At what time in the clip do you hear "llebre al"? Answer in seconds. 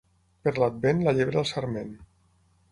1.19-1.47